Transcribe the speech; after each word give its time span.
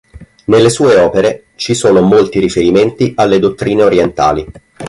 Nelle 0.45 0.71
sue 0.71 0.95
opere 0.97 1.49
ci 1.57 1.75
sono 1.75 2.01
molti 2.01 2.39
riferimenti 2.39 3.13
alle 3.15 3.37
dottrine 3.37 3.83
orientali. 3.83 4.51